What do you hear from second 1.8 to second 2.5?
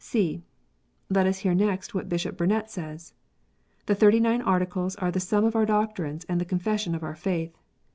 what Bishop